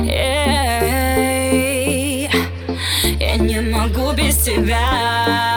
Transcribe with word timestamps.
Эй, 0.00 1.50
я 3.18 3.36
не 3.36 3.60
могу 3.60 4.12
без 4.12 4.36
тебя. 4.38 5.49